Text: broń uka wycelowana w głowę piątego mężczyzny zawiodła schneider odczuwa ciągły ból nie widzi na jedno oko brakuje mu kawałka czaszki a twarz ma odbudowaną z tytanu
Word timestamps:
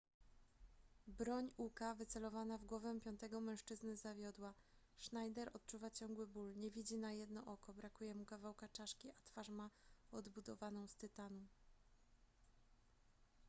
broń 1.07 1.51
uka 1.57 1.95
wycelowana 1.95 2.57
w 2.57 2.65
głowę 2.65 2.99
piątego 3.01 3.41
mężczyzny 3.41 3.97
zawiodła 3.97 4.53
schneider 4.97 5.49
odczuwa 5.53 5.89
ciągły 5.91 6.27
ból 6.27 6.53
nie 6.55 6.71
widzi 6.71 6.97
na 6.97 7.11
jedno 7.11 7.45
oko 7.45 7.73
brakuje 7.73 8.15
mu 8.15 8.25
kawałka 8.25 8.67
czaszki 8.69 9.11
a 9.11 9.21
twarz 9.23 9.49
ma 9.49 9.69
odbudowaną 10.11 10.87
z 10.87 10.95
tytanu 10.95 11.47